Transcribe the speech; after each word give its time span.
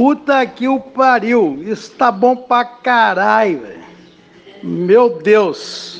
Puta 0.00 0.46
que 0.46 0.66
o 0.66 0.80
pariu. 0.80 1.62
Isso 1.62 1.90
tá 1.90 2.10
bom 2.10 2.34
pra 2.34 2.64
caralho, 2.64 3.60
velho. 3.60 3.84
Meu 4.62 5.20
Deus. 5.20 5.99